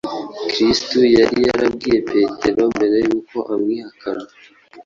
kristo 0.51 0.99
yari 1.17 1.37
yarabwiye 1.47 1.99
petero 2.09 2.61
mbere 2.75 2.97
y’uko 3.07 3.37
amwihakana 3.53 4.25